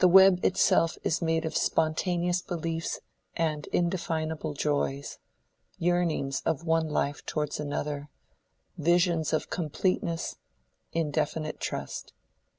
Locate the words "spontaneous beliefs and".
1.56-3.66